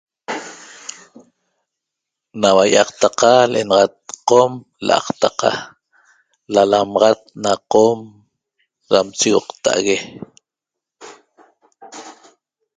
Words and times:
nahua 2.39 2.63
yiactaca 2.73 3.31
lenaxat 3.53 3.95
qom 4.29 4.53
laqtaqa 4.87 5.51
lalamaxat 6.53 7.21
na 7.43 7.53
qom 7.73 7.99
da 8.89 8.99
cheoqtague 9.19 9.97